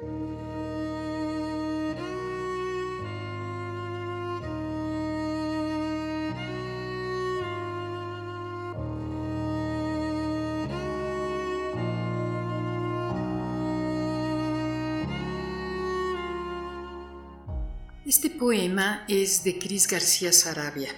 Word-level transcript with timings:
Este 0.00 0.10
poema 18.30 19.04
es 19.08 19.42
de 19.42 19.58
Cris 19.58 19.88
García 19.88 20.32
Sarabia, 20.32 20.90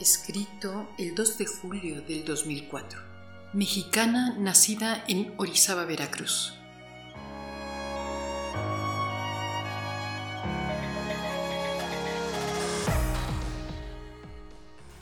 escrito 0.00 0.88
el 0.98 1.14
2 1.14 1.38
de 1.38 1.46
julio 1.46 2.02
del 2.02 2.24
2004. 2.24 2.98
Mexicana 3.52 4.34
nacida 4.36 5.04
en 5.06 5.32
Orizaba, 5.36 5.84
Veracruz. 5.84 6.54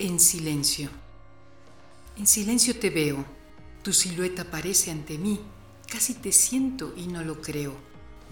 En 0.04 0.18
silencio. 0.18 0.90
En 2.16 2.26
silencio 2.26 2.76
te 2.76 2.90
veo. 2.90 3.24
Tu 3.84 3.92
silueta 3.92 4.42
aparece 4.42 4.90
ante 4.90 5.16
mí. 5.16 5.38
Casi 5.88 6.14
te 6.14 6.32
siento 6.32 6.92
y 6.96 7.06
no 7.06 7.22
lo 7.22 7.40
creo. 7.40 7.72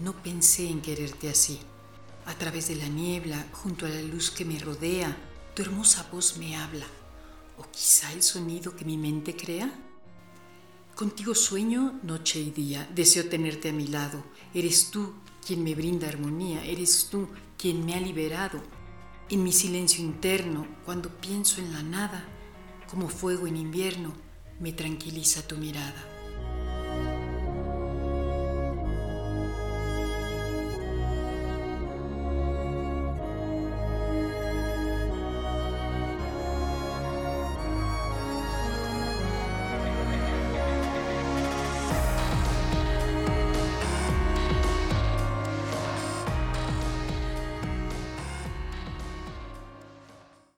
No 0.01 0.11
pensé 0.21 0.67
en 0.67 0.81
quererte 0.81 1.29
así. 1.29 1.61
A 2.25 2.33
través 2.33 2.67
de 2.67 2.75
la 2.75 2.89
niebla, 2.89 3.47
junto 3.53 3.85
a 3.85 3.89
la 3.89 4.01
luz 4.01 4.31
que 4.31 4.43
me 4.43 4.59
rodea, 4.59 5.15
tu 5.55 5.61
hermosa 5.61 6.05
voz 6.11 6.35
me 6.35 6.57
habla. 6.57 6.87
¿O 7.57 7.63
quizá 7.71 8.11
el 8.11 8.21
sonido 8.21 8.75
que 8.75 8.83
mi 8.83 8.97
mente 8.97 9.37
crea? 9.37 9.73
Contigo 10.93 11.33
sueño 11.33 12.01
noche 12.03 12.41
y 12.41 12.51
día, 12.51 12.85
deseo 12.93 13.29
tenerte 13.29 13.69
a 13.69 13.73
mi 13.73 13.87
lado. 13.87 14.25
Eres 14.53 14.91
tú 14.91 15.13
quien 15.47 15.63
me 15.63 15.73
brinda 15.73 16.09
armonía, 16.09 16.65
eres 16.65 17.07
tú 17.09 17.29
quien 17.57 17.85
me 17.85 17.95
ha 17.95 18.01
liberado. 18.01 18.61
En 19.29 19.43
mi 19.43 19.51
silencio 19.51 20.03
interno, 20.03 20.67
cuando 20.85 21.09
pienso 21.09 21.61
en 21.61 21.71
la 21.71 21.83
nada, 21.83 22.25
como 22.89 23.07
fuego 23.07 23.47
en 23.47 23.55
invierno, 23.55 24.13
me 24.59 24.73
tranquiliza 24.73 25.47
tu 25.47 25.55
mirada. 25.55 26.20